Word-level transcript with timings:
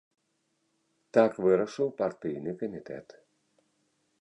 Так 1.17 1.31
вырашыў 1.47 1.87
партыйны 1.99 2.51
камітэт. 2.63 3.07